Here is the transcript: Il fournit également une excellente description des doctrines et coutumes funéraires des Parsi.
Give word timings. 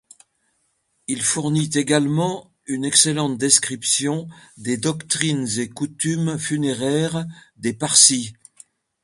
Il 1.05 1.21
fournit 1.21 1.69
également 1.75 2.51
une 2.65 2.85
excellente 2.85 3.37
description 3.37 4.27
des 4.57 4.75
doctrines 4.75 5.47
et 5.59 5.69
coutumes 5.69 6.39
funéraires 6.39 7.23
des 7.57 7.73
Parsi. 7.73 8.33